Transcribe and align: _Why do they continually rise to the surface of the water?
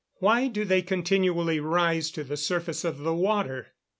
_Why 0.19 0.51
do 0.51 0.65
they 0.65 0.81
continually 0.81 1.59
rise 1.59 2.09
to 2.09 2.23
the 2.23 2.35
surface 2.35 2.83
of 2.83 2.97
the 2.97 3.13
water? 3.13 3.67